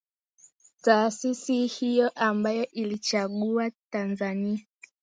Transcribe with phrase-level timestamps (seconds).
[0.81, 4.59] taasisi hiyo ambayo iliichagua Tanzania